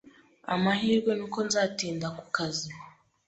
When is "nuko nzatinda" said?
1.15-2.07